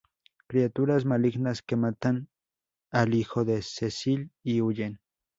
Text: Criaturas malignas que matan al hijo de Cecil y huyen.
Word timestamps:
Criaturas 0.47 1.05
malignas 1.05 1.61
que 1.61 1.75
matan 1.75 2.27
al 2.89 3.13
hijo 3.13 3.45
de 3.45 3.61
Cecil 3.61 4.31
y 4.41 4.59
huyen. 4.61 4.99